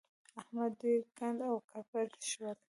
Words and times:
احمد 0.41 0.71
دوی 0.81 0.97
کنډ 1.17 1.39
او 1.49 1.55
کپر 1.69 2.05
شول. 2.29 2.57